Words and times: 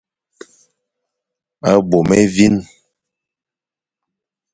Bôm 1.89 2.09
évîn. 2.23 2.55